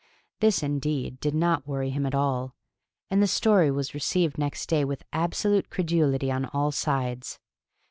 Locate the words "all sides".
6.45-7.37